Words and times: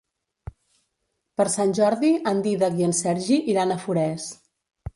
Per 1.41 1.45
Sant 1.57 1.75
Jordi 1.81 2.11
en 2.33 2.41
Dídac 2.47 2.81
i 2.81 2.89
en 2.89 2.99
Sergi 3.03 3.41
iran 3.55 3.75
a 3.77 3.81
Forès. 3.87 4.31